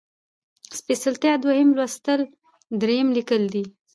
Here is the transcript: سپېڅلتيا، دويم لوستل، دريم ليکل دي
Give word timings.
سپېڅلتيا، 0.79 1.33
دويم 1.43 1.69
لوستل، 1.77 2.21
دريم 2.81 3.07
ليکل 3.17 3.43
دي 3.53 3.63